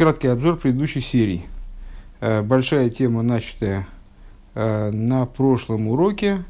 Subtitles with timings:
[0.00, 1.42] краткий обзор предыдущей серии.
[2.22, 3.86] Э, большая тема, начатая
[4.54, 6.42] э, на прошлом уроке,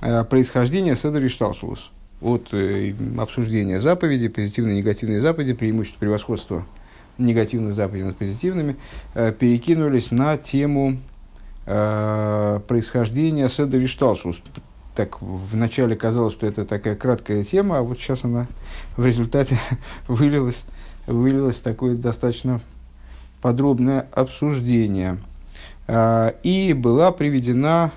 [0.00, 1.92] э, происхождение Седри Шталшулус.
[2.20, 2.52] От
[3.18, 6.66] обсуждения заповедей, позитивной и негативной заповеди, преимущество превосходства
[7.18, 8.74] негативных заповедей над позитивными,
[9.14, 10.98] перекинулись на тему
[11.64, 14.38] происхождения Седри Шталшулус.
[14.96, 18.48] Так вначале казалось, что это такая краткая тема, а вот сейчас она
[18.96, 19.56] в результате
[20.08, 20.64] вылилась
[21.06, 22.60] вылилось такое достаточно
[23.40, 25.18] подробное обсуждение.
[25.86, 27.92] А, и была приведена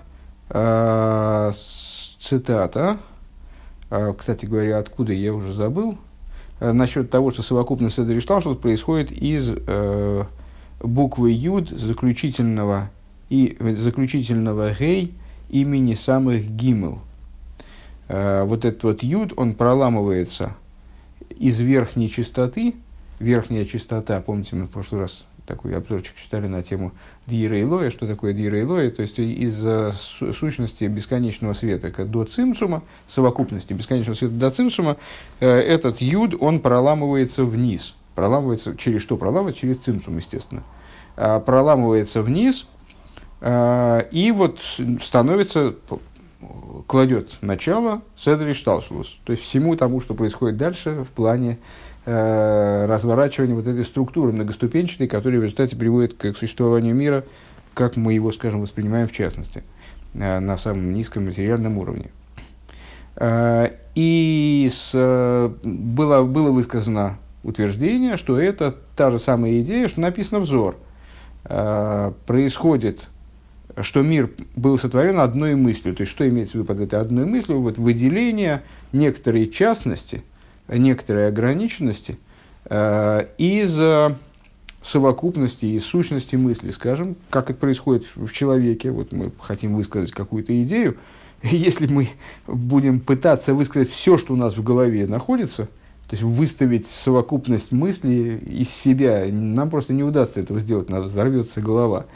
[0.50, 1.52] а,
[2.20, 3.00] цитата,
[3.90, 5.98] а, кстати говоря, откуда я уже забыл,
[6.60, 10.24] насчет того, что совокупность Седришталшус происходит из э,
[10.82, 12.92] буквы Юд заключительного
[13.30, 15.14] и заключительного Гей
[15.50, 17.00] имени самых Гимел.
[18.10, 20.52] Вот этот вот Юд, он проламывается
[21.30, 22.76] из верхней частоты,
[23.20, 26.92] верхняя частота, помните, мы в прошлый раз такой обзорчик читали на тему
[27.26, 29.66] Дьера что такое Дьера то есть из
[30.38, 34.98] сущности бесконечного света до цимсума, совокупности бесконечного света до цимсума,
[35.40, 37.96] э, этот юд, он проламывается вниз.
[38.14, 39.62] Проламывается, через что проламывается?
[39.62, 40.64] Через цимсум, естественно.
[41.18, 42.68] А, проламывается вниз,
[43.42, 44.60] э, и вот
[45.04, 45.76] становится,
[46.88, 51.58] кладет начало Седри Шталшлус, то есть всему тому, что происходит дальше в плане
[52.06, 57.24] э, разворачивания вот этой структуры многоступенчатой, которая в результате приводит к, существованию мира,
[57.74, 59.64] как мы его, скажем, воспринимаем в частности,
[60.14, 62.12] э, на самом низком материальном уровне.
[63.16, 64.92] Э, и с,
[65.64, 70.78] было, было высказано утверждение, что это та же самая идея, что написано взор.
[71.44, 73.08] Происходит
[73.82, 75.96] что мир был сотворен одной мыслью.
[75.96, 77.62] То есть, что имеется в виду под этой одной мыслью?
[77.62, 80.24] Вот выделение некоторой частности–
[80.70, 82.18] некоторой ограниченности
[82.66, 84.16] э, из э,
[84.82, 88.92] совокупности и сущности мысли, скажем, как это происходит в человеке.
[88.92, 90.98] Вот мы хотим высказать какую-то идею.
[91.44, 92.10] Если мы
[92.48, 95.66] будем пытаться высказать все, что у нас в голове находится,
[96.08, 101.62] то есть выставить совокупность мыслей из себя, нам просто не удастся этого сделать, нас взорвется
[101.62, 102.08] голова,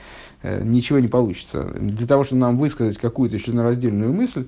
[0.42, 1.64] э, ничего не получится.
[1.80, 4.48] Для того, чтобы нам высказать какую-то членораздельную мысль,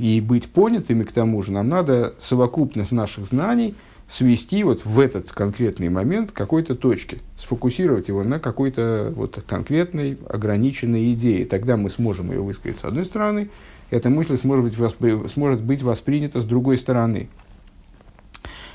[0.00, 3.74] и быть понятыми к тому же, нам надо совокупность наших знаний
[4.08, 10.18] свести вот в этот конкретный момент к какой-то точке, сфокусировать его на какой-то вот конкретной
[10.28, 11.46] ограниченной идее.
[11.46, 13.50] Тогда мы сможем ее высказать с одной стороны,
[13.90, 15.28] эта мысль сможет быть, воспри...
[15.28, 17.28] сможет быть воспринята с другой стороны.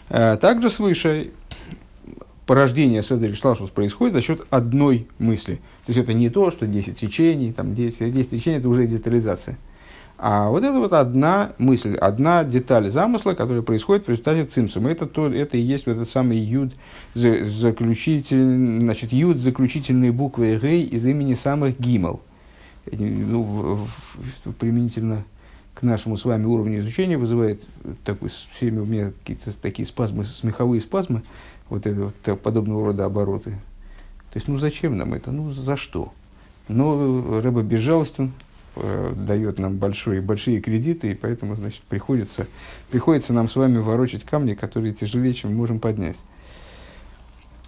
[0.10, 1.32] А, также свыше
[2.46, 5.56] порождение Седри Шлашус происходит за счет одной мысли.
[5.86, 9.58] То есть это не то, что 10 речений, там 10, 10 речений это уже детализация.
[10.18, 14.90] А вот это вот одна мысль, одна деталь замысла, которая происходит в результате цимсума.
[14.90, 16.74] Это, то, это и есть вот этот самый юд,
[17.14, 22.22] заключитель, значит, юд заключительные буквы гей из имени самых гимал.
[22.92, 23.88] Ну,
[24.46, 25.26] в, применительно
[25.74, 27.62] к нашему с вами уровню изучения вызывает
[28.06, 31.24] такой, все время у меня какие-то такие спазмы, смеховые спазмы,
[31.70, 33.52] вот это вот подобного рода обороты.
[34.32, 35.32] То есть, ну зачем нам это?
[35.32, 36.14] Ну за что?
[36.70, 38.32] Но Рэба безжалостен,
[38.76, 42.48] э, дает нам большие, большие кредиты, и поэтому значит, приходится,
[42.90, 46.18] приходится нам с вами ворочать камни, которые тяжелее, чем мы можем поднять.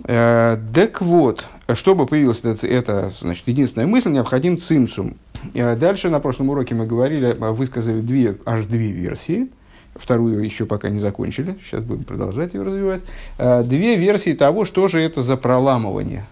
[0.04, 5.16] Э, так вот, чтобы появилась эта, это, значит, единственная мысль, необходим цимсум.
[5.54, 9.50] Э, дальше на прошлом уроке мы говорили, высказали две, аж две версии.
[9.96, 13.02] Вторую еще пока не закончили, сейчас будем продолжать ее развивать.
[13.40, 16.28] Две версии того, что же это за проламывание.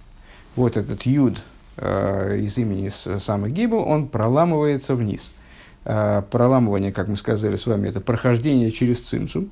[0.55, 1.41] Вот этот юд,
[1.77, 5.31] из имени самых Гибл, он проламывается вниз.
[5.85, 9.51] Э, проламывание, как мы сказали с вами, это прохождение через цимсум.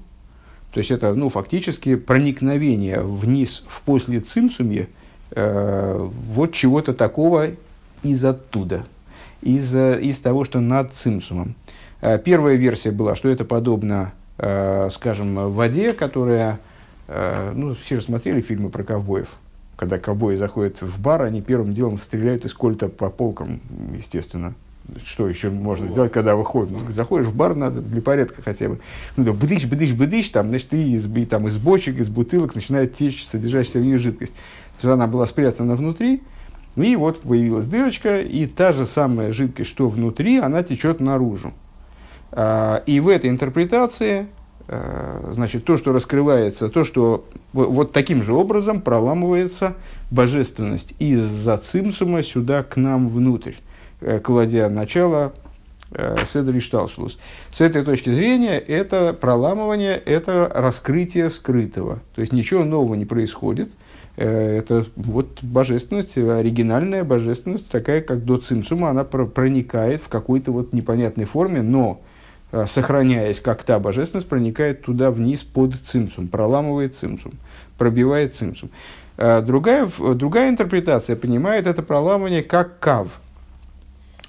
[0.72, 4.90] То есть это ну, фактически проникновение вниз в после цимсуме
[5.32, 7.50] э, вот чего-то такого
[8.02, 8.86] из оттуда,
[9.44, 11.54] из, из того, что над цимсумом.
[12.02, 16.60] Э, первая версия была, что это подобно, э, скажем, воде, которая...
[17.08, 19.28] Э, ну, все же смотрели фильмы про ковбоев–
[19.76, 23.62] когда ковбои заходят в бар, они первым делом стреляют из кольта по полкам,
[23.96, 24.54] естественно.
[25.06, 26.72] Что еще можно сделать, когда выходит?
[26.72, 28.80] Ну, заходишь в бар, надо для порядка хотя бы.
[29.16, 32.96] Ну, да, бдыщ, бдыщ, бдыщ, там, значит, ты из, там, из бочек, из бутылок начинает
[32.96, 34.34] течь содержащаяся в ней жидкость.
[34.82, 36.22] Она была спрятана внутри,
[36.76, 41.54] и вот появилась дырочка, и та же самая жидкость, что внутри, она течет наружу.
[42.32, 44.28] А, и в этой интерпретации
[44.68, 49.76] значит, то, что раскрывается, то, что вот таким же образом проламывается
[50.10, 53.54] божественность из-за цимсума сюда к нам внутрь,
[54.02, 55.34] э, кладя начало
[56.32, 57.20] Седри Шталшлус.
[57.52, 62.00] С этой точки зрения, это проламывание, это раскрытие скрытого.
[62.16, 63.72] То есть ничего нового не происходит.
[64.16, 71.26] Это вот божественность, оригинальная божественность, такая как до цимсума, она проникает в какой-то вот непонятной
[71.26, 72.02] форме, но
[72.68, 77.34] сохраняясь как та божественность, проникает туда вниз под цимсум, проламывает цимсум,
[77.78, 78.70] пробивает цимсум.
[79.18, 83.08] Другая, другая интерпретация понимает это проламывание как кав–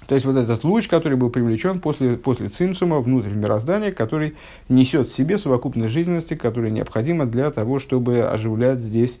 [0.07, 4.35] то есть вот этот луч, который был привлечен после, после цимсума внутрь мироздания, который
[4.69, 9.19] несет в себе совокупность жизненности, которая необходима для того, чтобы оживлять здесь,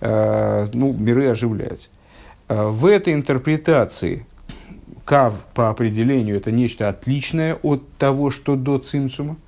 [0.00, 1.88] э, ну, миры оживлять.
[2.48, 4.26] Э, в этой интерпретации
[5.06, 9.38] кав по определению это нечто отличное от того, что до цимсума.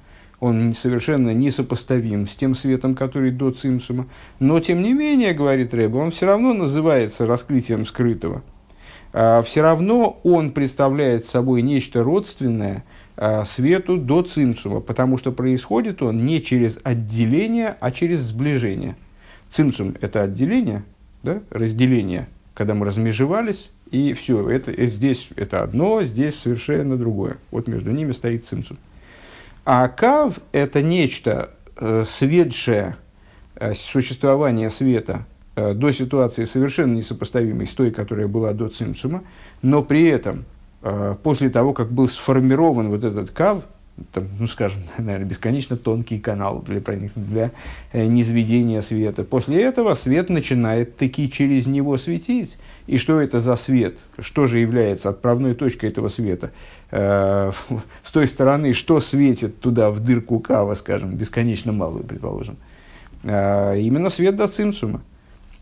[0.40, 4.06] Он совершенно несопоставим с тем светом, который до цимсума.
[4.38, 8.42] Но, тем не менее, говорит Рэба, он все равно называется раскрытием скрытого–
[9.12, 12.84] а, все равно он представляет собой нечто родственное
[13.16, 18.96] а, свету до цимцума, потому что происходит он не через отделение, а через сближение.
[19.50, 20.84] Цимцум– это отделение,
[21.22, 27.38] да, разделение, когда мы размежевались, и все, это, э, здесь это одно, здесь совершенно другое.
[27.50, 28.78] Вот между ними стоит цимцум.
[29.64, 32.96] А кав– это нечто э, светшее,
[33.56, 35.26] э, существование света–
[35.58, 39.24] Э, до ситуации совершенно несопоставимой с той, которая была до цимсума,
[39.60, 40.44] но при этом
[40.82, 43.64] э, после того, как был сформирован вот этот кав,
[44.12, 46.80] там, ну, скажем, наверное, бесконечно тонкий канал для,
[47.14, 47.50] для
[47.92, 49.24] э, низведения света.
[49.24, 52.58] После этого свет начинает таки через него светить.
[52.86, 53.98] И что это за свет?
[54.18, 56.50] Что же является отправной точкой этого света?
[56.90, 57.52] Э,
[58.04, 62.56] с той стороны, что светит туда, в дырку кава, скажем, бесконечно малую, предположим?
[63.22, 65.02] Э, именно свет до цимсума.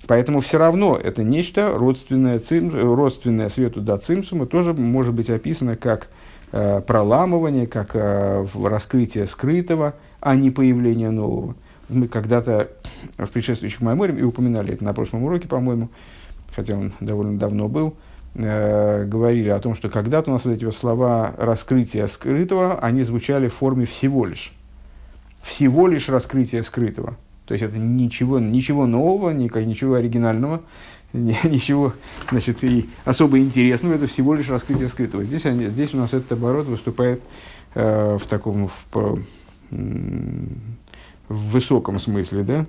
[0.07, 5.77] Поэтому все равно это нечто родственное, цим, родственное свету до цимсума тоже может быть описано
[5.77, 6.09] как
[6.51, 11.55] проламывание, как э, раскрытие скрытого, а не появление нового.
[11.89, 12.71] Мы когда-то
[13.17, 15.89] в предшествующих майморем и упоминали это на прошлом уроке, по-моему,
[16.55, 17.97] хотя он довольно давно был,
[18.35, 23.03] э, говорили о том, что когда-то у нас вот эти вот слова раскрытия скрытого, они
[23.03, 24.53] звучали в форме всего лишь.
[25.43, 27.17] Всего лишь раскрытие скрытого–
[27.47, 30.63] то есть это ничего, ничего нового, ничего оригинального,
[31.45, 31.95] ничего
[32.31, 35.25] значит, и особо интересного, это всего лишь раскрытие скрытого.
[35.25, 37.21] Здесь, они, здесь у нас этот оборот выступает
[37.75, 39.19] э, в таком в,
[39.71, 42.67] в высоком смысле, да?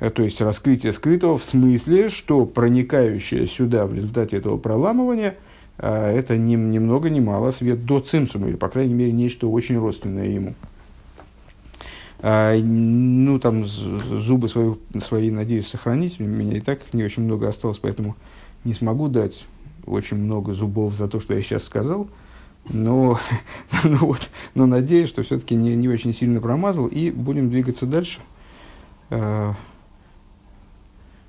[0.00, 5.36] Э, то есть раскрытие скрытого в смысле, что проникающее сюда в результате этого проламывания
[5.78, 9.46] э, это ни, ни много ни мало свет до цимсума, или, по крайней мере, нечто
[9.46, 10.54] очень родственное ему.
[12.22, 16.20] А, ну, там, зубы свои, свои, надеюсь, сохранить.
[16.20, 18.16] У меня и так не очень много осталось, поэтому
[18.64, 19.46] не смогу дать
[19.86, 22.08] очень много зубов за то, что я сейчас сказал.
[22.68, 23.18] Но,
[23.84, 26.86] ну вот, но надеюсь, что все-таки не, не очень сильно промазал.
[26.88, 28.20] И будем двигаться дальше.
[29.08, 29.54] А,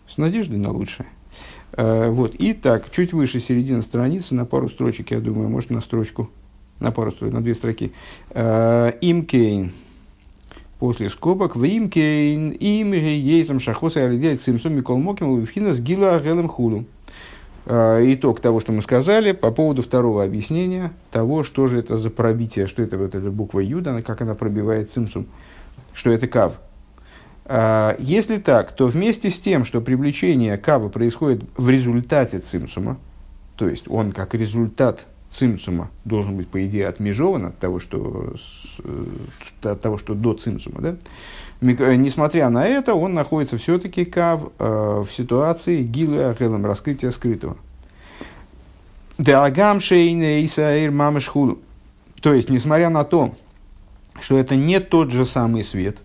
[0.10, 1.08] с надеждой на лучшее.
[1.72, 2.36] А, вот.
[2.36, 6.30] И так, чуть выше середины страницы, на пару строчек, я думаю, может, на строчку,
[6.82, 7.94] на пару строчек, на две строки.
[8.34, 9.72] Имкейн
[10.82, 16.48] после скобок в имкейн им ейзам шахоса алидей цимсум микол моким вивхина с гила агелем
[16.48, 16.86] худу.
[17.68, 22.10] А, итог того, что мы сказали по поводу второго объяснения того, что же это за
[22.10, 25.28] пробитие, что это вот эта буква Юда, как она пробивает цимсум,
[25.94, 26.54] что это кав.
[27.46, 32.98] А, если так, то вместе с тем, что привлечение кава происходит в результате цимсума,
[33.56, 38.34] то есть он как результат цимсума должен быть, по идее, отмежован от того, что,
[38.84, 39.06] э,
[39.64, 40.82] от того, что до цимсума.
[40.82, 40.96] Да?
[41.62, 47.58] Э, несмотря на это, он находится все-таки кав э, в ситуации гилы ахелем, раскрытия скрытого.
[49.18, 51.60] Деагам шейне исаир мамышхулу.
[52.22, 53.34] То есть, несмотря на то,
[54.20, 55.98] что это не тот же самый свет,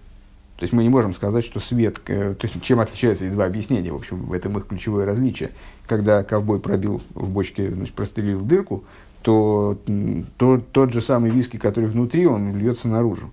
[0.57, 3.93] то есть мы не можем сказать, что свет, то есть чем отличаются эти два объяснения,
[3.93, 5.51] в общем, в этом их ключевое различие.
[5.87, 8.85] Когда ковбой пробил в бочке, значит, прострелил дырку,
[9.27, 9.77] то,
[10.37, 13.33] то тот же самый виски, который внутри, он льется наружу.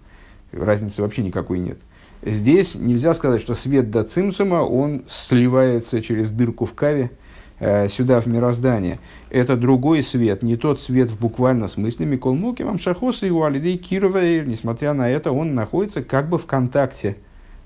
[0.51, 1.77] Разницы вообще никакой нет.
[2.23, 7.11] Здесь нельзя сказать, что свет до цимсума, он сливается через дырку в каве
[7.59, 8.97] э, сюда, в мироздание.
[9.29, 12.07] Это другой свет, не тот свет в буквальном смысле.
[12.07, 17.17] Микол Муки, Мамшахоса и Уалидей Кирова, несмотря на это, он находится как бы в контакте,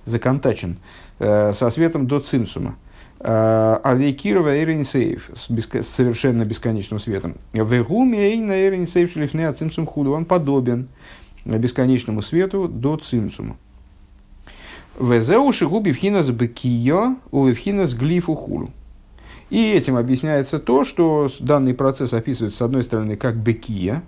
[0.04, 0.80] законтачен
[1.20, 2.76] э, со светом до цимсума.
[3.20, 5.48] Алейкирова Эйренсейв с
[5.84, 7.36] совершенно бесконечным светом.
[7.54, 10.12] Вегуми Эйна Эйренсейв шлифне цимсум худу.
[10.12, 10.88] Он подобен
[11.46, 13.58] бесконечному свету до цимсума.
[15.00, 18.72] Везеу шигу бифхинас бекио у бифхинас глифу хулу.
[19.50, 24.04] И этим объясняется то, что данный процесс описывается, с одной стороны, как бекия,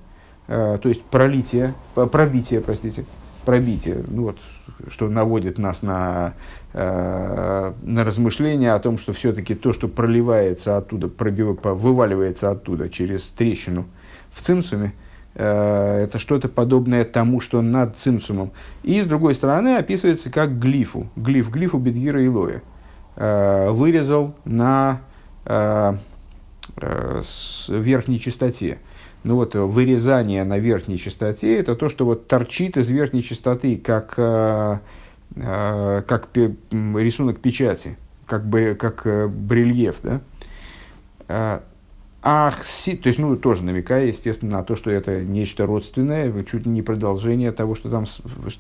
[0.48, 3.06] то есть пролитие, пробитие, простите,
[3.46, 4.38] пробитие, ну вот,
[4.90, 6.34] что наводит нас на,
[6.74, 13.86] на размышления о том, что все-таки то, что проливается оттуда, пробив, вываливается оттуда через трещину
[14.32, 14.94] в цимсуме,
[15.36, 18.52] это что-то подобное тому, что над цимсумом.
[18.84, 22.62] И с другой стороны описывается как глифу, глиф, глифу бедгира и лоя.
[23.16, 25.02] Вырезал на
[27.68, 28.80] верхней частоте.
[29.24, 34.16] Ну вот вырезание на верхней частоте это то, что вот торчит из верхней частоты, как,
[34.16, 38.44] как рисунок печати, как,
[38.78, 39.98] как брельеф.
[40.02, 41.62] Да?
[42.22, 46.82] Ахси, то есть, ну, тоже намекая, естественно, на то, что это нечто родственное, чуть не
[46.82, 48.06] продолжение того, что там,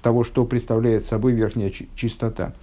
[0.02, 2.54] того, что представляет собой верхняя чистота.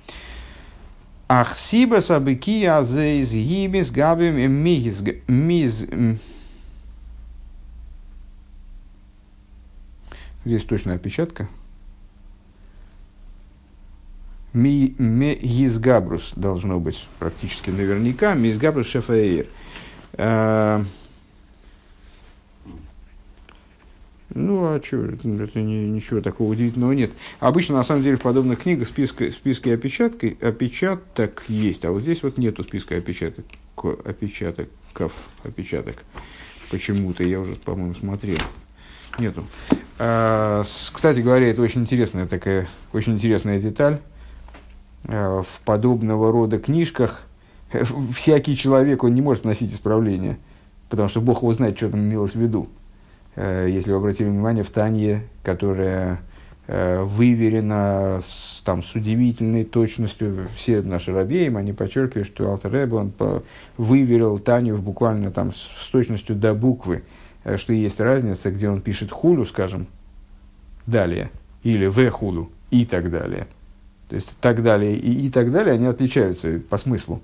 [1.28, 5.84] Ахсиба сабыки азейз гибис габим миз
[10.46, 11.48] Здесь точная опечатка.
[14.52, 14.94] Ми,
[15.80, 18.34] Габрус должно быть практически наверняка.
[18.34, 19.48] Мизгабрус шефаэйр.
[20.12, 20.84] А,
[24.32, 27.10] ну, а что, это, не, ничего такого удивительного нет.
[27.40, 32.22] Обычно, на самом деле, в подобных книгах списка, списки опечатки, опечаток есть, а вот здесь
[32.22, 33.46] вот нету списка опечаток,
[34.04, 35.12] опечатков,
[35.42, 36.04] опечаток.
[36.70, 38.38] Почему-то, я уже, по-моему, смотрел.
[39.18, 39.44] Нету.
[39.98, 40.62] А,
[40.92, 44.00] кстати говоря, это очень интересная такая, очень интересная деталь.
[45.08, 47.22] А, в подобного рода книжках
[48.14, 50.38] всякий человек, он не может вносить исправления,
[50.90, 52.68] потому что Бог его знает, что там имелось в виду.
[53.36, 56.20] Э, если вы обратили внимание, в Танье, которая
[56.68, 63.12] выверена с, там, с удивительной точностью, все наши рабеем, они подчеркивают, что Алтер он
[63.76, 67.04] выверил Таню буквально там, с, точностью до буквы,
[67.56, 69.86] что есть разница, где он пишет хулу, скажем,
[70.86, 71.30] далее,
[71.62, 73.46] или в хулу и так далее.
[74.08, 77.20] То есть так далее и, и так далее, они отличаются по смыслу.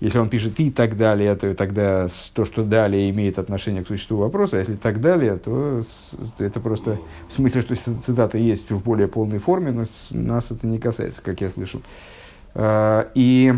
[0.00, 4.18] Если он пишет и так далее, то тогда то, что далее, имеет отношение к существу
[4.18, 5.84] вопроса, а если так далее, то
[6.38, 6.98] это просто
[7.28, 11.40] в смысле, что цитата есть в более полной форме, но нас это не касается, как
[11.40, 11.80] я слышал.
[12.54, 13.52] А, и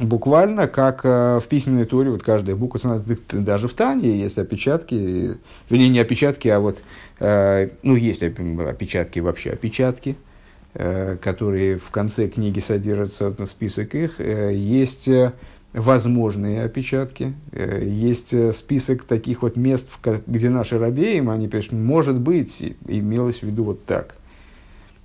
[0.00, 3.02] буквально, как а, в письменной туре, вот каждая буква,
[3.32, 5.36] даже в Тане есть опечатки,
[5.68, 6.82] вернее, не опечатки, а вот,
[7.18, 10.16] а, ну, есть опечатки вообще, опечатки–
[10.72, 15.32] Э, которые в конце книги содержатся, список их, э, есть э,
[15.72, 19.88] возможные опечатки, есть список таких вот мест,
[20.28, 24.14] где наши рабеем, они пишут, может быть, имелось в виду вот так.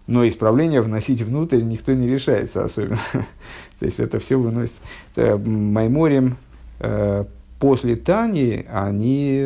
[0.05, 2.99] Но исправление вносить внутрь никто не решается особенно.
[3.85, 4.73] То есть это все выносит.
[5.15, 6.37] Майморем
[7.59, 9.45] после Тани они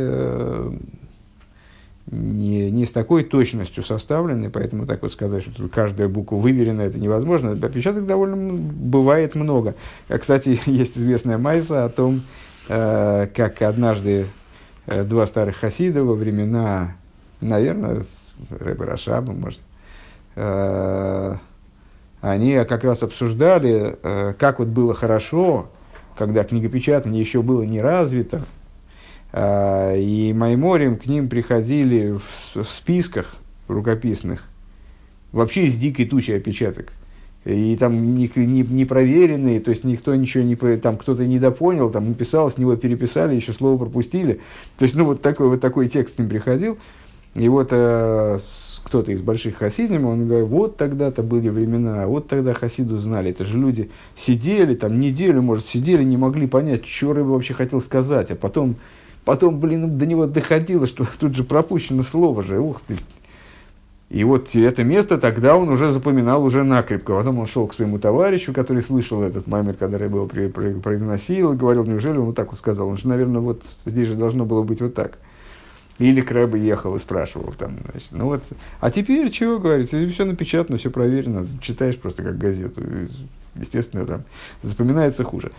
[2.10, 6.98] не, не с такой точностью составлены, поэтому так вот сказать, что каждая буква выверена, это
[6.98, 7.52] невозможно.
[7.52, 9.76] Опечаток довольно бывает много.
[10.08, 12.24] А, кстати, есть известная майса о том,
[12.70, 14.28] э, как однажды
[14.86, 16.96] э, два старых хасида во времена,
[17.42, 18.04] наверное,
[18.50, 19.60] Рэба Рашаба, может,
[20.38, 21.36] э,
[22.22, 25.70] они как раз обсуждали, э, как вот было хорошо,
[26.18, 28.46] когда книгопечатание еще было не развито,
[29.32, 34.44] а, и Майморим к ним приходили в, в списках рукописных,
[35.32, 36.92] вообще из дикой тучи опечаток.
[37.46, 42.10] И там не, не, не проверенные, то есть никто ничего не, там кто-то недопонял, там
[42.10, 44.42] написал, с него переписали, еще слово пропустили.
[44.78, 46.78] То есть, ну, вот такой, вот такой текст к ним приходил.
[47.36, 48.40] И вот э,
[48.84, 53.32] кто-то из больших хасидим, он говорит, вот тогда-то были времена, вот тогда хасиду знали.
[53.32, 57.82] Это же люди сидели, там неделю, может, сидели, не могли понять, что рыба вообще хотел
[57.82, 58.76] сказать, а потом
[59.30, 62.98] Потом, блин, до него доходило, что тут же пропущено слово же, ух ты.
[64.10, 67.14] И вот это место тогда он уже запоминал уже накрепко.
[67.14, 71.56] Потом он шел к своему товарищу, который слышал этот маймер, когда Рэбе его произносил, и
[71.56, 72.88] говорил, неужели он вот так вот сказал?
[72.88, 75.20] Он же, наверное, вот здесь же должно было быть вот так.
[76.00, 78.44] Или к ехал и спрашивал там, значит, ну вот.
[78.80, 79.90] А теперь чего говорить?
[79.90, 82.82] Все напечатано, все проверено, читаешь просто как газету.
[83.56, 84.24] Естественно, там
[84.64, 85.52] запоминается хуже.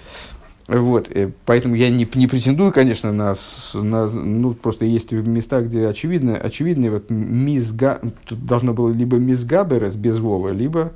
[0.67, 3.35] Вот, э, поэтому я не, не претендую, конечно, на,
[3.75, 9.97] на, ну, просто есть места, где очевидно, очевидно, вот мизга, тут должно было либо мизгаберес
[9.97, 10.93] без вова, либо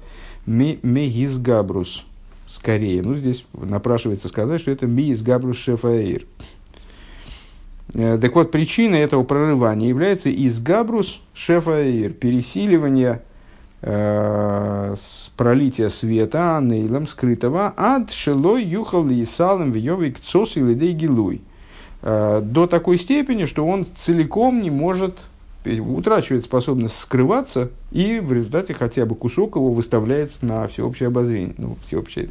[0.46, 2.06] ми, мегизгабрус,
[2.46, 3.02] скорее.
[3.02, 6.24] Ну, здесь напрашивается сказать, что это мизгабрус шефаир.
[7.92, 13.22] Э, так вот, причиной этого прорывания является изгабрус шефаир, пересиливание
[13.82, 14.94] э,
[15.36, 21.42] пролития света нейлом скрытого ад шелой юхал и салом вьевик цос или гилуй.
[22.02, 25.18] Э, до такой степени, что он целиком не может
[25.66, 31.54] утрачивает способность скрываться, и в результате хотя бы кусок его выставляется на всеобщее обозрение.
[31.56, 32.28] Ну, всеобщее,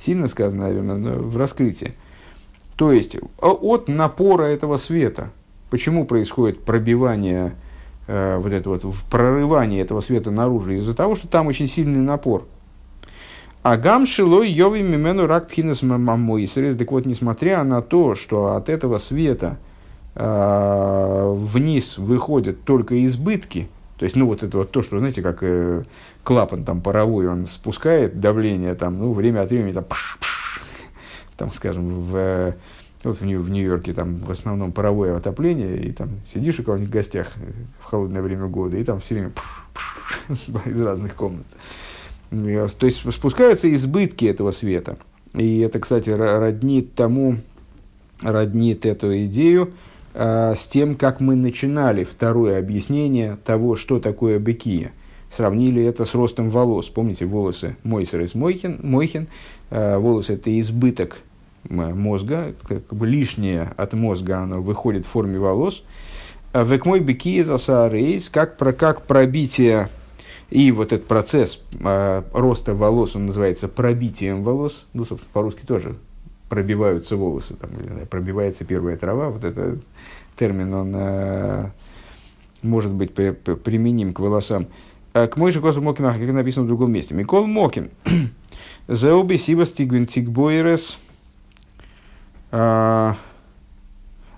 [0.00, 1.94] сильно сказано, наверное, в раскрытии.
[2.76, 5.30] То есть, от напора этого света,
[5.70, 7.54] почему происходит пробивание,
[8.06, 10.72] э, вот это вот, прорывание этого света наружу?
[10.72, 12.46] Из-за того, что там очень сильный напор.
[13.62, 16.76] А гам шилой йови мимену рак пхинес мамойсерес.
[16.76, 19.58] Так вот, несмотря на то, что от этого света
[20.16, 23.68] э, вниз выходят только избытки,
[24.02, 25.84] то есть, ну, вот это вот то, что, знаете, как э,
[26.24, 30.18] клапан там паровой, он спускает давление, там, ну, время от времени, там, пш,
[31.42, 32.54] там скажем, в,
[33.02, 36.88] вот в, Нью- в Нью-Йорке там в основном паровое отопление, и там сидишь у кого-нибудь
[36.88, 37.32] в гостях
[37.80, 39.32] в холодное время года, и там все время
[40.66, 41.46] из разных комнат.
[42.30, 44.98] Э, то есть спускаются избытки этого света.
[45.34, 47.38] И это, кстати, роднит тому,
[48.20, 49.72] роднит эту идею
[50.14, 54.92] э, с тем, как мы начинали второе объяснение того, что такое бекия.
[55.28, 56.86] Сравнили это с ростом волос.
[56.88, 59.26] Помните, волосы Мойсерес Мойхин, Мойхин
[59.70, 61.18] э, волосы это избыток
[61.68, 65.84] мозга, как бы лишнее от мозга оно выходит в форме волос.
[66.54, 69.88] Век мой бекия за рейс, как, про, как пробитие
[70.52, 74.86] и вот этот процесс э, роста волос, он называется пробитием волос.
[74.92, 75.96] Ну, собственно, по-русски тоже
[76.50, 77.70] пробиваются волосы, там,
[78.10, 79.30] пробивается первая трава.
[79.30, 79.82] Вот этот
[80.36, 81.70] термин, он э,
[82.60, 84.66] может быть при, при, применим к волосам.
[85.14, 87.14] А к мойши косу моким, как написано в другом месте.
[87.14, 87.88] Микол моким.
[88.88, 90.98] Зеуби сибас тигвин тигбойрес.
[92.54, 93.16] А,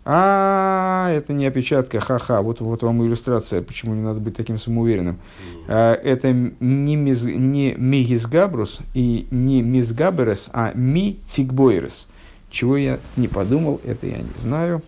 [0.04, 5.18] а, это не опечатка, ха-ха, вот, вот вам иллюстрация, почему не надо быть таким самоуверенным.
[5.66, 12.06] А, это не, миз, не мигизгабрус и не мизгаберес, а ми тигбойрес.
[12.50, 14.82] Чего я не подумал, это я не знаю.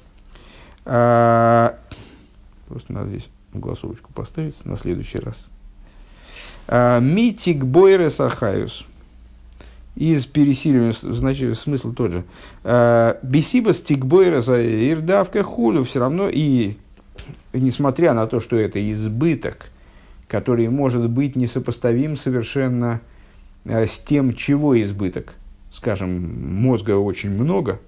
[0.85, 1.79] А,
[2.69, 5.47] просто надо здесь голосовочку поставить на следующий раз.
[6.69, 8.87] А, ми тигбойрес ахаюс
[9.97, 12.25] из пересиливания, значит, смысл тот же.
[12.63, 14.63] «Э, Бесибас тикбойра за
[14.93, 16.75] ирдавка хулю все равно, и
[17.55, 19.71] несмотря на то, что это избыток,
[20.29, 23.01] который может быть несопоставим совершенно
[23.65, 25.35] э, с тем, чего избыток.
[25.73, 27.81] Скажем, мозга очень много.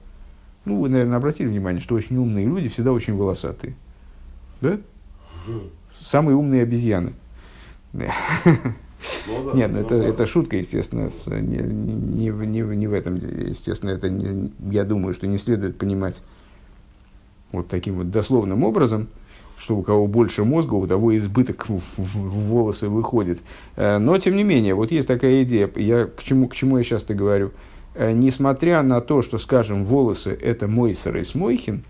[0.64, 3.74] Ну, вы, наверное, обратили внимание, что очень умные люди всегда очень волосатые.
[4.60, 4.78] Да?
[6.00, 7.12] Самые умные обезьяны.
[9.26, 13.16] Ну, Нет, ну это, ну, это шутка, естественно, с, не, не, не, не в этом,
[13.16, 16.22] естественно, это не, я думаю, что не следует понимать
[17.52, 19.08] вот таким вот дословным образом,
[19.56, 23.40] что у кого больше мозга, у того избыток в, в, в волосы выходит.
[23.76, 26.84] Э, но, тем не менее, вот есть такая идея, я, к, чему, к чему я
[26.84, 27.52] часто говорю.
[27.94, 31.84] Э, несмотря на то, что, скажем, волосы– это Мойсер и Смойхин,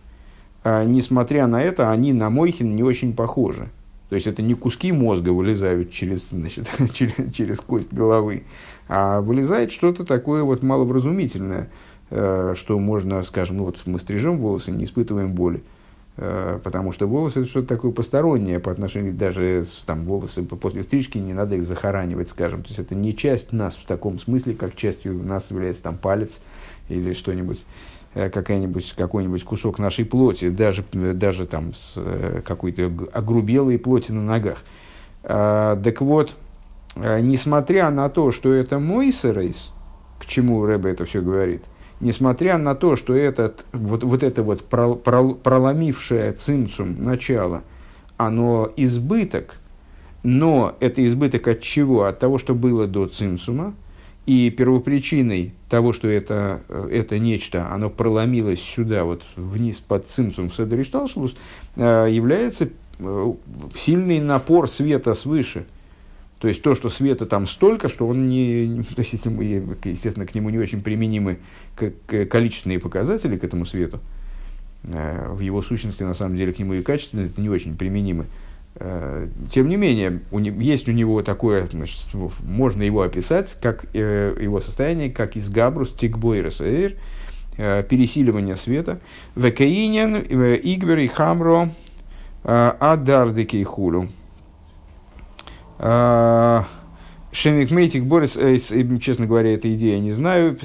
[0.64, 3.68] э, несмотря на это, они на Мойхин не очень похожи.
[4.08, 8.44] То есть это не куски мозга вылезают через, значит, через, через кость головы,
[8.88, 11.68] а вылезает что-то такое вот маловразумительное,
[12.10, 15.62] э, что можно, скажем, вот мы стрижем волосы, не испытываем боли.
[16.20, 21.16] Э, потому что волосы это что-то такое постороннее по отношению даже там волосы после стрижки
[21.16, 22.62] не надо их захоранивать, скажем.
[22.62, 26.40] То есть это не часть нас в таком смысле, как частью нас является там палец
[26.88, 27.64] или что-нибудь.
[28.14, 34.22] Э, какой-нибудь, какой-нибудь кусок нашей плоти, даже, даже там с э, какой-то огрубелой плоти на
[34.22, 34.58] ногах.
[35.22, 36.34] А, так вот,
[36.96, 39.72] э, несмотря на то, что это мой сырейс,
[40.18, 41.64] к чему Рэбе это все говорит,
[42.00, 47.62] несмотря на то, что этот, вот, вот это вот проломившее цимцум начало,
[48.16, 49.56] оно избыток,
[50.22, 52.04] но это избыток от чего?
[52.04, 53.74] От того, что было до цимсума,
[54.28, 60.52] и первопричиной того, что это, э, это нечто, оно проломилось сюда, вот вниз под цимсум
[60.52, 61.34] Седришталшлус,
[61.76, 63.32] э, является э,
[63.74, 65.64] сильный напор света свыше.
[66.40, 70.50] То есть то, что света там столько, что он не, то есть, естественно, к нему
[70.50, 71.38] не очень применимы
[71.74, 73.98] количественные показатели к этому свету.
[74.82, 78.26] В его сущности, на самом деле, к нему и качественно это не очень применимы.
[78.80, 82.06] Э, тем не менее, у не, есть у него такое, значит,
[82.40, 86.94] можно его описать, как э, его состояние, как из Габрус, Тикбойрес, э,
[87.56, 89.00] пересиливание света,
[89.34, 91.70] Векаинен, э, Игвер и Хамро,
[92.44, 94.08] Адардеки Хулу.
[95.80, 96.62] Э,
[97.32, 98.38] Шемикмейтик Борис,
[99.00, 100.56] честно говоря, эта идея не знаю,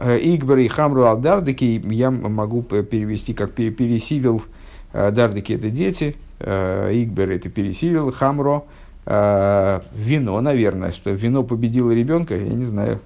[0.00, 4.42] Игбер и Хамру Алдардеки я могу перевести как пересилил
[4.92, 8.64] Э, Дардики– это дети, э, Игбер– это пересилил, Хамро
[9.06, 13.00] э,– вино, наверное, что вино победило ребенка, я не знаю,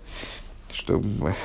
[0.72, 1.02] что,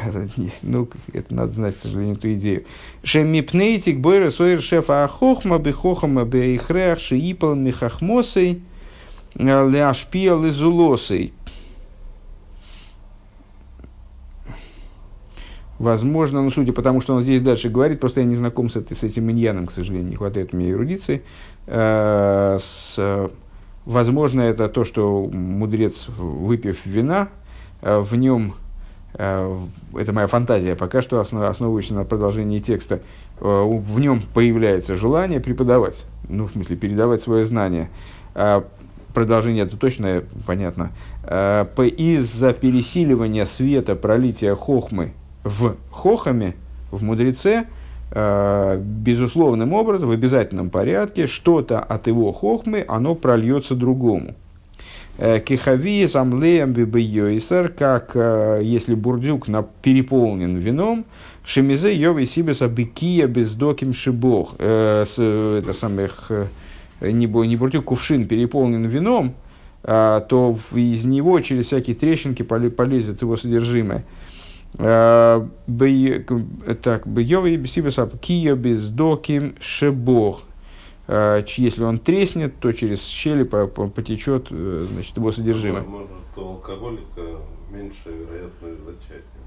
[0.61, 2.65] ну, это надо знать, к сожалению, эту идею.
[3.03, 8.61] Шемипнейтик бойра сойр шефа ахохма бихохама бейхреах шиипал михахмосой
[9.35, 11.33] ляшпия лизулосой.
[15.79, 18.75] Возможно, ну, судя по тому, что он здесь дальше говорит, просто я не знаком с,
[18.75, 21.23] этой, с этим иньяном, к сожалению, не хватает мне эрудиции.
[21.67, 23.31] Э, с,
[23.85, 27.29] возможно, это то, что мудрец, выпив вина,
[27.81, 28.55] э, в нем,
[29.13, 29.57] э,
[29.95, 32.99] это моя фантазия, пока что основ, основывающаяся на продолжении текста,
[33.39, 37.89] э, в нем появляется желание преподавать, ну, в смысле, передавать свое знание.
[38.35, 38.63] Э,
[39.13, 40.91] продолжение это точно понятно.
[41.23, 41.65] Э,
[41.97, 46.55] из-за пересиливания света, пролития хохмы, в хохаме,
[46.91, 47.65] в мудреце,
[48.11, 54.35] э, безусловным образом, в обязательном порядке, что-то от его хохмы, оно прольется другому.
[55.21, 59.47] Э, Кихави самлеем бибейойсер, как э, если бурдюк
[59.81, 61.03] переполнен вином,
[61.43, 64.55] шемизе йовы сибеса бекия бездоким шибох.
[64.59, 66.31] Э, с, это самых,
[67.01, 69.33] не, не бурдюк, кувшин переполнен вином,
[69.81, 74.03] то из него через всякие трещинки полезет его содержимое.
[74.77, 75.47] Так,
[77.07, 80.43] Бьёва и Бесибасап Кия бездоким шебох.
[81.07, 85.81] Если он треснет, то через щели потечет значит, его содержимое.
[85.81, 87.21] Может, у алкоголика
[87.71, 89.38] меньше вероятность зачатия.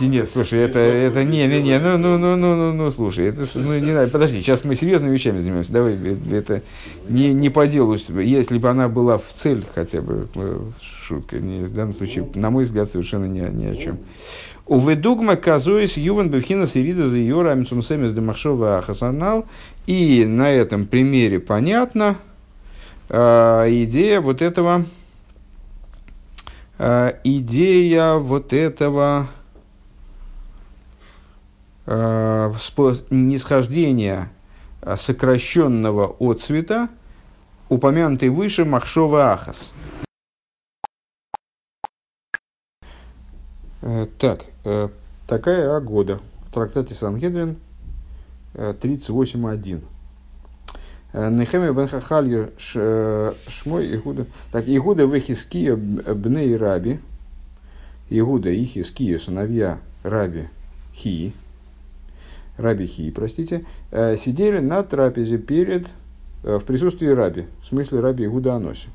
[0.00, 3.46] Нет, слушай, это, это не, не, не, ну, ну, ну, ну, ну, ну, слушай, это,
[3.54, 5.98] ну, не надо, подожди, сейчас мы серьезными вещами занимаемся, давай,
[6.32, 6.62] это
[7.08, 10.28] не, не по делу, если бы она была в цель хотя бы,
[10.80, 13.98] шутка, не, в данном случае, на мой взгляд, совершенно ни, ни о чем.
[14.70, 19.46] Уведугма казуис юван бевхина сирида за юра амитсумсемис демахшова хасанал.
[19.88, 22.16] И на этом примере понятно
[23.08, 24.84] э, идея вот этого,
[26.78, 29.26] э, идея вот этого
[31.90, 32.52] э,
[33.10, 34.30] нисхождения
[34.96, 36.88] сокращенного от цвета,
[37.68, 39.72] упомянутый выше Махшова Ахас.
[43.82, 44.88] Э, так, э,
[45.26, 46.20] такая Агода.
[46.48, 47.56] В трактате Сангедрин
[48.54, 49.82] 38.1.
[51.12, 54.26] Э, Нехеме бен Хахалью Шмой Игуда.
[54.52, 57.00] Так, Игуда вехиския бней Раби.
[58.10, 60.48] Игуда и Хиския, сыновья Раби
[60.92, 61.32] Хи.
[62.60, 65.92] Раби Хи, простите, сидели на трапезе перед,
[66.42, 68.88] в присутствии Раби, в смысле Раби Игуда Аноси.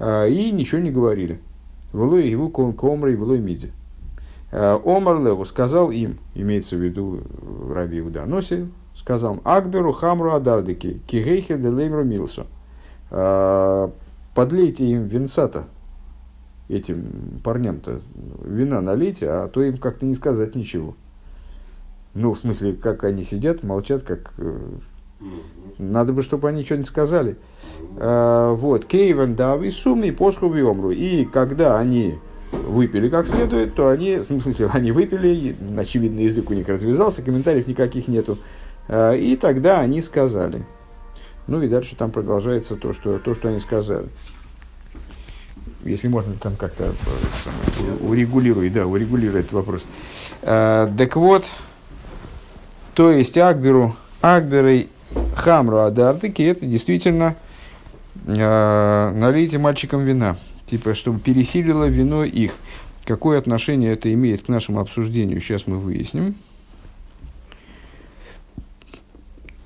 [0.00, 1.40] И ничего не говорили.
[1.92, 3.72] Влой его комрой, влой миди.
[4.54, 7.22] Э, Омар Леву сказал им, имеется в виду
[7.72, 12.46] Раби Иуданоси, сказал Акберу Хамру Адардыки, Кигейхе де Леймру Милсу.
[13.10, 13.88] «Э,
[14.32, 15.64] подлейте им винца-то,
[16.68, 18.00] этим парням-то,
[18.44, 20.94] вина налейте, а то им как-то не сказать ничего.
[22.14, 24.56] Ну, в смысле, как они сидят, молчат, как э,
[25.78, 27.36] надо бы, чтобы они что-нибудь сказали.
[27.96, 28.84] А, вот.
[28.84, 30.90] Кейвен дави сумный посху омру.
[30.90, 32.18] И когда они
[32.52, 37.66] выпили как следует, то они, в смысле, они выпили, очевидно, язык у них развязался, комментариев
[37.66, 38.38] никаких нету.
[38.88, 40.64] А, и тогда они сказали.
[41.46, 44.08] Ну и дальше там продолжается то, что, то, что они сказали.
[45.82, 49.82] Если можно там как-то э, урегулировать, да, урегулировать этот вопрос.
[50.42, 51.44] А, так вот,
[52.94, 54.88] то есть Акберу, Акберой
[55.36, 57.36] Хамру Адартыки это действительно
[58.26, 62.54] э, налейте мальчикам вина, типа, чтобы пересилило вино их.
[63.04, 66.36] Какое отношение это имеет к нашему обсуждению, сейчас мы выясним.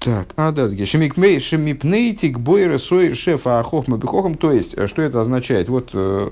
[0.00, 0.86] Так, а дальше.
[0.86, 4.36] Шемикмей, шемипнейтик, бойра, сойр, шефа, ахохма, бихохом.
[4.36, 5.68] То есть, э, что это означает?
[5.68, 6.30] Вот, э,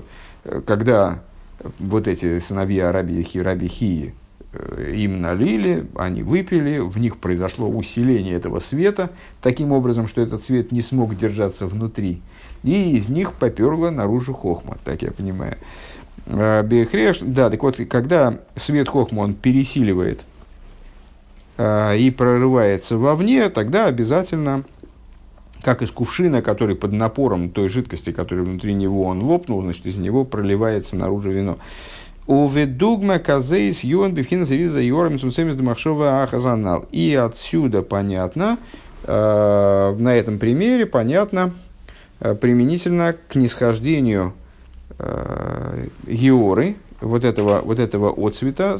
[0.65, 1.21] когда
[1.79, 4.13] вот эти сыновья Раби, Раби Хии,
[4.53, 10.71] им налили, они выпили, в них произошло усиление этого света, таким образом, что этот свет
[10.71, 12.21] не смог держаться внутри.
[12.63, 15.57] И из них поперла наружу хохма, так я понимаю.
[16.25, 20.25] Э, Бехреш, да, так вот, когда свет хохма, он пересиливает
[21.57, 24.63] э, и прорывается вовне, тогда обязательно,
[25.61, 29.97] как из кувшина, который под напором той жидкости, которая внутри него он лопнул, значит, из
[29.97, 31.57] него проливается наружу вино.
[32.27, 36.85] Уведугма казейс юан бифхина сириза йорам сумсемис демахшова ахазанал.
[36.91, 38.57] И отсюда понятно,
[39.03, 41.53] э, на этом примере понятно,
[42.19, 44.33] э, применительно к нисхождению
[44.99, 48.79] э, георы, вот этого, вот этого отцвета,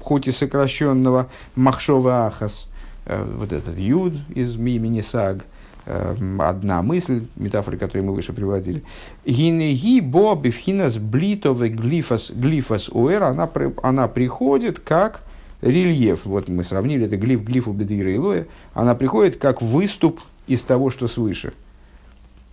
[0.00, 2.68] хоть и сокращенного, махшова ахас,
[3.06, 5.44] э, вот этот юд из имени саг,
[5.84, 8.82] одна мысль, метафора, которую мы выше приводили.
[9.24, 13.50] Гинеги бо бифхинас блитовый глифас, глифас уэр, она,
[13.82, 15.24] она приходит как
[15.60, 16.24] рельеф.
[16.24, 18.46] Вот мы сравнили это глиф глифу бедира и лоя.
[18.74, 21.52] Она приходит как выступ из того, что свыше.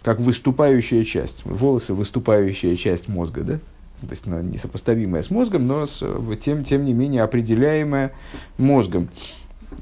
[0.03, 1.43] Как выступающая часть.
[1.45, 3.59] Волосы– выступающая часть мозга, да?
[4.01, 6.01] То есть она несопоставимая с мозгом, но с,
[6.41, 8.13] тем, тем не менее определяемая
[8.57, 9.09] мозгом.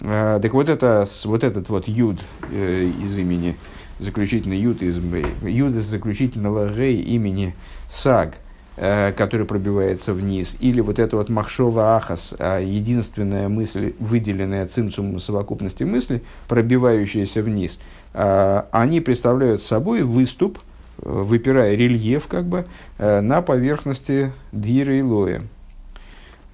[0.02, 2.20] А, так вот, это, вот этот вот юд
[2.52, 3.56] э, из имени,
[4.00, 7.56] заключительный юд из, юд из заключительного рей имени
[7.90, 8.36] Саг,
[8.76, 15.20] э, который пробивается вниз, или вот это вот махшова ахас, э, единственная мысль, выделенная цимсумом
[15.20, 17.80] совокупности мысли, пробивающаяся вниз,
[18.14, 20.60] э, они представляют собой выступ,
[21.02, 22.66] э, выпирая рельеф как бы,
[22.98, 25.44] э, на поверхности дира и лоя.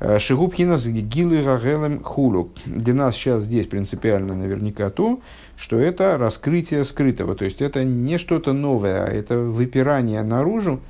[0.04, 2.50] Э, Шигубхинас гилы гагелем хулу.
[2.66, 5.22] Для нас сейчас здесь принципиально наверняка то,
[5.56, 7.36] что это раскрытие скрытого.
[7.36, 10.82] То есть это не что-то новое, а это выпирание наружу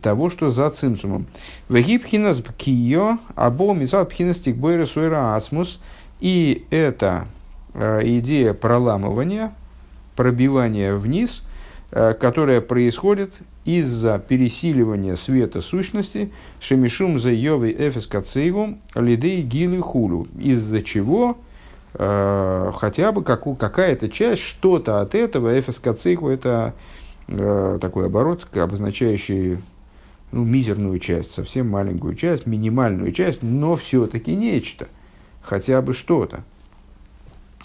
[0.00, 1.26] того, что за цимсумом.
[1.68, 5.78] Вегибхинас кио або мисал пхинас тикбойра суэра асмус.
[6.20, 7.26] И это
[7.74, 9.52] э, идея проламывания,
[10.16, 11.44] пробивания вниз,
[11.90, 13.34] э, которая происходит
[13.68, 21.36] из-за пересиливания света сущности шемишум за йовой эфес кацейгу лидей гилы хулю, из-за чего
[21.92, 26.72] э, хотя бы как, какая-то часть, что-то от этого эфес кацейгу это
[27.26, 29.58] э, такой оборот, обозначающий
[30.32, 34.88] ну, мизерную часть, совсем маленькую часть, минимальную часть, но все-таки нечто,
[35.42, 36.42] хотя бы что-то,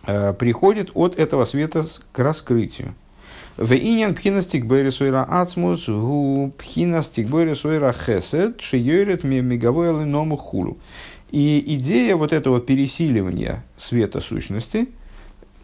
[0.06, 2.94] э, приходит от этого света к раскрытию.
[3.58, 10.80] Вейнин пхинас тикбери суэра ацмус гу пхинас тикбери суэра хесед шиёрит меговой ному хулу.
[11.30, 14.90] И идея вот этого пересиливания света сущности,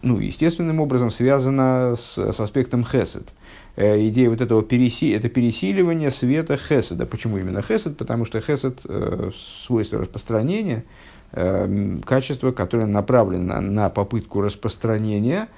[0.04, 3.28] ну, естественным образом связана с, с аспектом хесед.
[3.76, 7.08] Э, идея вот этого переси, это пересиливание света хеседа.
[7.08, 7.98] Почему именно хесед?
[7.98, 9.32] Потому что хесед э,
[9.66, 10.86] свойство распространения,
[11.32, 15.48] э, качество, которое направлено на попытку распространения–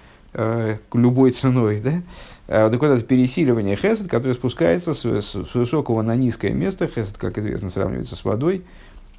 [0.93, 2.01] любой ценой, да?
[2.47, 6.87] Так вот, это пересиливание хесед, которое спускается с, с, высокого на низкое место.
[6.87, 8.63] Хесед, как известно, сравнивается с водой,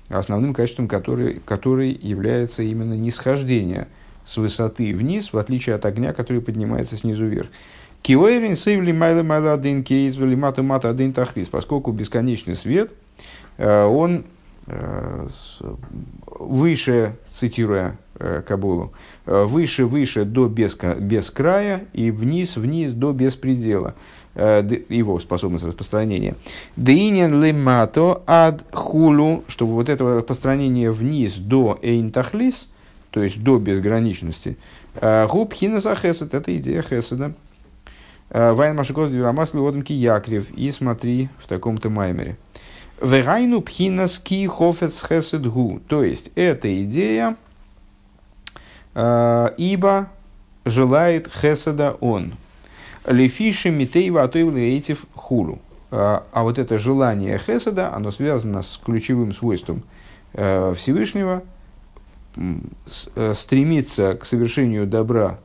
[0.08, 3.88] основным качеством которой, который является именно нисхождение
[4.24, 7.48] с высоты вниз, в отличие от огня, который поднимается снизу вверх.
[8.02, 12.92] Киоэрин сейвли майла майла один кейс, мата мата один тахлис, поскольку бесконечный свет,
[13.58, 14.24] э, он
[14.66, 15.28] э,
[16.26, 23.12] выше, цитируя э, Кабулу, э, выше, выше до без, без края и вниз, вниз до
[23.12, 23.94] беспредела
[24.34, 26.34] э, его способность распространения.
[26.76, 32.68] Деинен лемато ад хулу, чтобы вот это распространение вниз до эйнтахлис,
[33.10, 34.56] то есть до безграничности,
[35.28, 37.34] губ хинаса хесед, это идея хеседа.
[38.30, 40.50] Вайн Машикот Дюрамас Леоденки Якрев.
[40.52, 42.38] И смотри в таком-то маймере.
[43.02, 45.80] Вегайну пхинас ки хофец хесед гу.
[45.86, 47.51] То есть, эта идея, э,
[48.94, 50.08] ибо
[50.64, 52.34] желает хеседа он.
[53.06, 55.58] Лефиши митейва атоевлейтив хулу.
[55.90, 59.82] Э, а вот это желание хеседа, оно связано с ключевым свойством
[60.32, 61.42] э, Всевышнего,
[62.36, 65.38] э, стремиться к совершению добра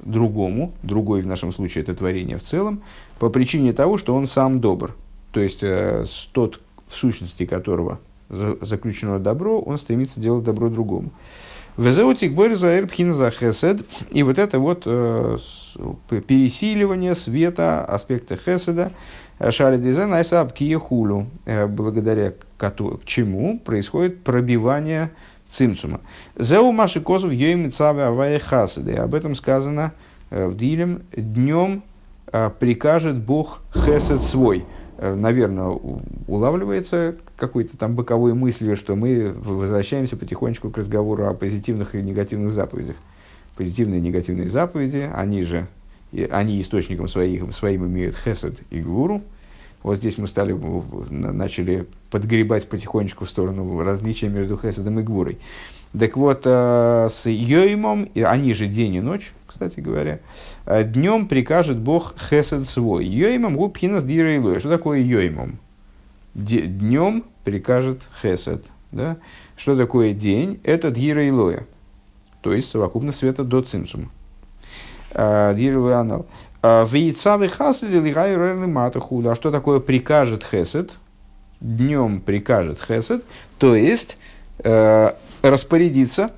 [0.00, 2.82] другому, другой в нашем случае это творение в целом,
[3.18, 4.94] по причине того, что он сам добр.
[5.32, 11.10] То есть э, тот, в сущности которого заключено добро, он стремится делать добро другому.
[11.78, 13.82] Везеутик борза эрпхин за хесед.
[14.10, 15.38] И вот это вот э,
[16.26, 18.90] пересиливание света аспекта хеседа
[19.50, 25.12] шали дизайн айсаб киехулю, э, благодаря к чему происходит пробивание
[25.48, 26.00] цимцума.
[26.36, 28.94] Зеу маши козов йоим цаве авае хасады.
[28.94, 29.92] Об этом сказано
[30.30, 31.02] э, в Дилем.
[31.12, 31.84] Днем
[32.32, 34.66] э, прикажет Бог хесед свой.
[35.00, 35.78] Э, наверное,
[36.26, 42.52] улавливается какой-то там боковой мыслью, что мы возвращаемся потихонечку к разговору о позитивных и негативных
[42.52, 42.96] заповедях.
[43.56, 45.68] Позитивные и негативные заповеди, они же,
[46.30, 49.22] они источником своих, своим имеют хесед и гуру.
[49.84, 50.52] Вот здесь мы стали,
[51.10, 55.38] начали подгребать потихонечку в сторону различия между хеседом и гвурой.
[55.96, 60.20] Так вот, э, с Йоймом, они же день и ночь, кстати говоря,
[60.66, 63.06] э, днем прикажет Бог хесед свой.
[63.06, 65.58] Йоймом губхинас дира и Что такое Йоймом?
[66.34, 68.66] Днем прикажет хесед.
[68.92, 69.16] Да?
[69.56, 70.60] Что такое день?
[70.62, 71.66] Это дира и лоя.
[72.42, 74.10] То есть совокупность света до цимсума.
[75.12, 76.26] Э, дира и анал.
[76.62, 78.12] Вейцавы хасед или
[78.66, 79.32] матахуда.
[79.32, 80.98] А что такое прикажет хесед?
[81.60, 83.24] Днем прикажет хесед.
[83.58, 84.18] То есть,
[85.42, 86.30] распорядиться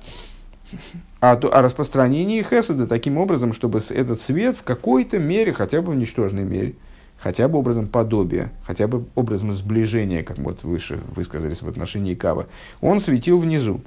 [1.19, 5.95] о, о распространении хеседа таким образом, чтобы этот свет в какой-то мере, хотя бы в
[5.95, 6.75] ничтожной мере,
[7.17, 12.47] хотя бы образом подобия, хотя бы образом сближения, как вот выше высказались в отношении Кава,
[12.81, 13.81] он светил внизу.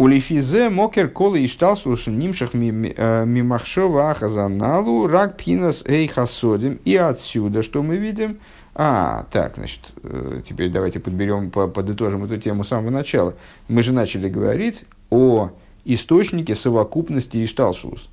[0.00, 6.80] У Лифизе мокер колы и штал слушан нимшах э, мимахшова ахазаналу рак пинас эй хасодим.
[6.86, 8.38] И отсюда, что мы видим,
[8.74, 13.34] а, так, значит, э, теперь давайте подберем, подытожим эту тему с самого начала.
[13.68, 15.50] Мы же начали говорить о
[15.84, 18.08] источнике совокупности Ишталшус.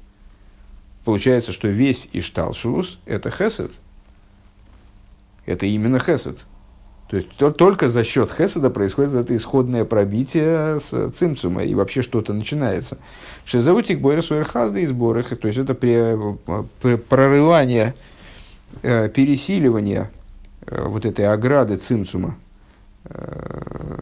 [1.05, 3.71] Получается, что весь Ишталшус– это хесед.
[5.45, 6.39] Это именно хесед.
[7.09, 12.01] То есть то, только за счет хеседа происходит это исходное пробитие с цимцума, и вообще
[12.01, 12.97] что-то начинается.
[13.45, 16.17] Шизаутик бойра суэрхазда и сборах, то есть это при,
[16.81, 17.95] при, прорывание,
[18.81, 20.09] э, пересиливание
[20.65, 22.35] э, вот этой ограды цимцума,
[23.05, 23.99] э,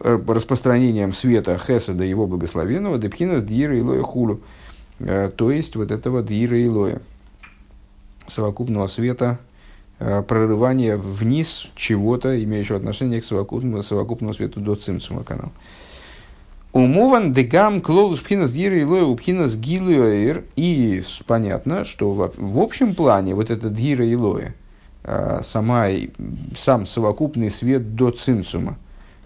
[0.00, 4.40] распространением света Хеседа, его благословенного, Депхина Дира Илоя Хулу,
[4.98, 7.02] э, то есть вот этого Дира Илоя,
[8.28, 9.38] совокупного света,
[9.98, 15.52] э, прорывания вниз чего-то, имеющего отношение к совокупному, совокупному свету до Цимцума канал.
[16.72, 20.42] Умован дегам клолус пхинас дира илоя упхинас гилуэр.
[20.56, 24.56] И понятно, что в, общем плане вот этот дира илоя,
[25.42, 25.86] сама,
[26.56, 28.76] сам совокупный свет до цимсума,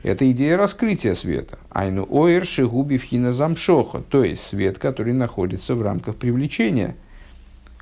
[0.02, 1.58] это идея раскрытия света.
[1.70, 6.96] Айну оэр шигуби вхина замшоха, то есть свет, который находится в рамках привлечения.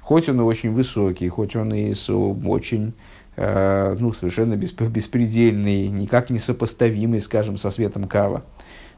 [0.07, 2.93] Хоть он и очень высокий, хоть он и очень,
[3.37, 8.45] э, ну, совершенно беспредельный, никак не сопоставимый, скажем, со светом кава,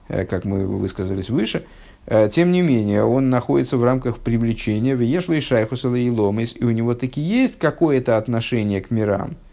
[0.08, 1.64] э, как мы высказались выше,
[2.04, 6.64] э, тем не менее, он находится в рамках привлечения, в Ешлой Шайхусала и Ломис, и
[6.64, 9.38] у него таки есть какое-то отношение к мирам–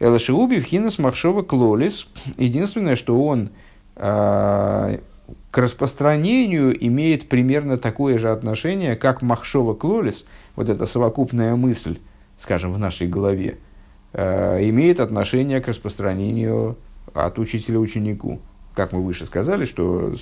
[0.00, 2.08] Элашиуби хинас махшова клолис.
[2.36, 3.50] Единственное, что он
[3.96, 4.98] э,
[5.52, 10.24] к распространению имеет примерно такое же отношение, как махшова клолис,
[10.56, 11.98] вот эта совокупная мысль,
[12.38, 13.58] скажем, в нашей голове,
[14.12, 16.76] э, имеет отношение к распространению
[17.14, 18.40] от учителя ученику.
[18.74, 20.14] Как мы выше сказали, что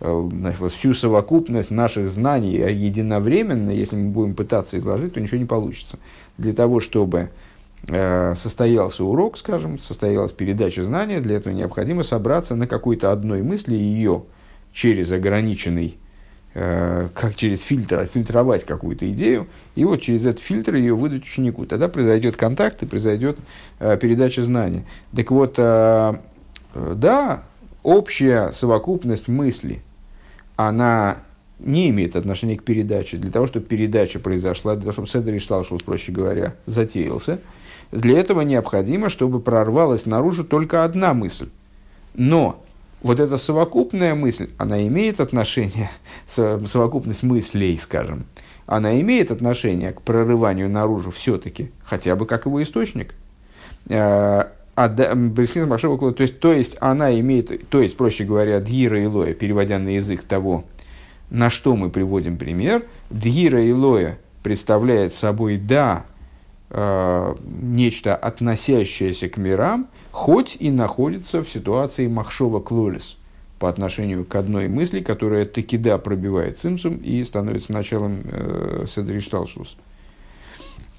[0.00, 5.98] э, всю совокупность наших знаний единовременно, если мы будем пытаться изложить, то ничего не получится.
[6.36, 7.30] Для того, чтобы
[7.88, 13.74] Э, состоялся урок, скажем, состоялась передача знания, для этого необходимо собраться на какой-то одной мысли
[13.74, 14.24] ее
[14.72, 15.96] через ограниченный,
[16.52, 21.64] как через фильтр, отфильтровать какую-то идею, и вот через этот фильтр ее выдать ученику.
[21.64, 23.38] Тогда произойдет контакт и произойдет
[23.78, 24.84] э, передача знания.
[25.14, 27.42] Так вот, да,
[27.84, 29.82] общая совокупность мысли,
[30.56, 31.18] она
[31.60, 33.16] не имеет отношения к передаче.
[33.16, 37.38] Для того, чтобы передача произошла, для того, чтобы Седер Ишталшус, проще говоря, затеялся–
[37.92, 41.48] для этого необходимо, чтобы прорвалась наружу только одна мысль.
[42.14, 42.62] Но
[43.02, 45.90] вот эта совокупная мысль, она имеет отношение,
[46.26, 48.26] совокупность мыслей, скажем,
[48.66, 53.14] она имеет отношение к прорыванию наружу все-таки, хотя бы как его источник.
[53.90, 59.34] А, а то есть, то есть она имеет, то есть, проще говоря, Дьира и Лоя,
[59.34, 60.64] переводя на язык того,
[61.30, 66.04] на что мы приводим пример, Дьира и Лоя представляет собой, да,
[66.70, 73.16] э, нечто, относящееся к мирам, хоть и находится в ситуации махшова клолис
[73.58, 79.76] по отношению к одной мысли, которая таки да пробивает цимсум и становится началом э, седришталшус.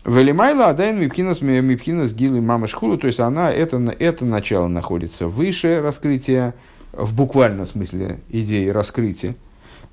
[0.05, 5.81] Велимайла адайн мипхинас мипхинас гилы мама шхулу, то есть она, это, это начало находится выше
[5.81, 6.55] раскрытия,
[6.91, 9.35] в буквальном смысле идеи раскрытия,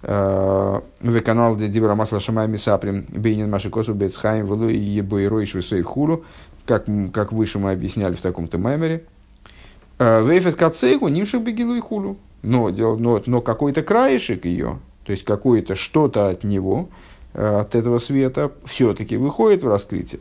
[0.00, 5.83] Э, в канал где Дибра Масла Шамай Мисаприм Бейнин Машикосу Бецхайм Влу и Ебойрой Швесой
[5.83, 6.24] Хуру,
[6.68, 9.04] как, как выше мы объясняли в таком-то мемере.
[9.98, 12.18] Э, Вейфет Кацейгу Нимших Бегилу и Хулу.
[12.42, 16.90] Но, но, но какой-то краешек ее, то есть какое-то что-то от него,
[17.33, 20.20] э, от этого света, все-таки выходит в раскрытие.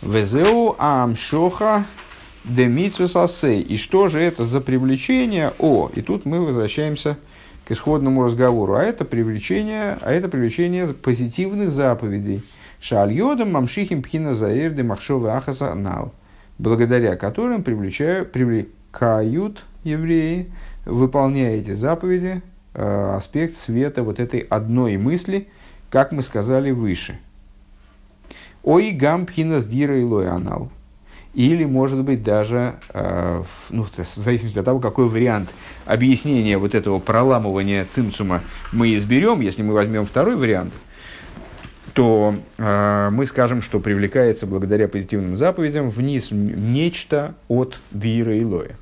[0.00, 1.84] Везеу Амшоха
[2.44, 3.60] Демитсвесасей.
[3.60, 5.52] И что же это за привлечение?
[5.58, 7.16] О, и тут мы возвращаемся
[7.66, 12.42] к исходному разговору, а это привлечение, а это привлечение позитивных заповедей.
[12.86, 16.12] Шальодам мамшихим пхина заэрды махшова ахаса нал,
[16.58, 20.52] благодаря которым привлекают, привлекают евреи,
[20.84, 22.42] выполняя эти заповеди,
[22.74, 25.48] э, аспект света вот этой одной мысли,
[25.88, 27.18] как мы сказали выше.
[28.62, 30.68] Ой гам пхина с дира и анал.
[31.32, 35.48] Или, может быть, даже, э, ну, в зависимости от того, какой вариант
[35.86, 40.74] объяснения вот этого проламывания цимцума мы изберем, если мы возьмем второй вариант,
[41.94, 48.76] то э, мы скажем, что привлекается благодаря позитивным заповедям вниз нечто от Дира и Лоя.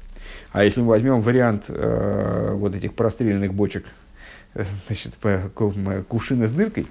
[0.53, 3.85] А если мы возьмем вариант э, вот этих простреленных бочек
[4.55, 5.13] значит,
[6.09, 6.87] кувшина с дыркой,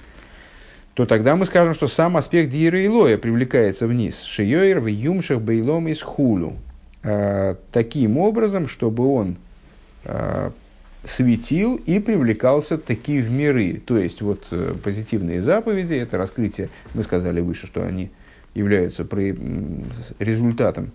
[0.93, 4.21] то тогда мы скажем, что сам аспект Дира и Лоя привлекается вниз.
[4.23, 6.53] Шиёйр в юмшах бейлом из хулю.
[7.03, 9.37] А, таким образом, чтобы он
[10.05, 10.51] а,
[11.03, 13.81] светил и привлекался таки в миры.
[13.85, 18.11] То есть, вот э, позитивные заповеди, это раскрытие, мы сказали выше, что они
[18.53, 19.35] являются при,
[20.19, 20.91] результатом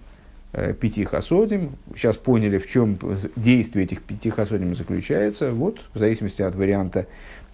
[0.52, 1.72] э, пяти хасодим.
[1.94, 2.98] Сейчас поняли, в чем
[3.34, 5.52] действие этих пяти хасодим заключается.
[5.52, 7.06] Вот, в зависимости от варианта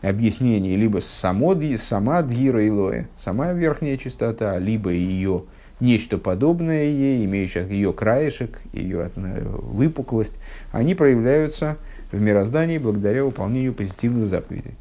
[0.02, 5.44] объяснений, либо само, сама дгира илоя, сама верхняя чистота, либо ее
[5.80, 10.34] нечто подобное ей, имеющее ее краешек, ее выпуклость,
[10.70, 11.76] они проявляются
[12.12, 14.74] в мироздании благодаря выполнению позитивных заповедей.